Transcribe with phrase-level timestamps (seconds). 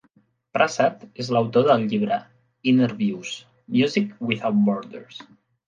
[0.57, 2.17] Prasad és l'autor del llibre
[2.73, 3.37] "Innerviews:
[3.79, 5.25] Music Without Borders".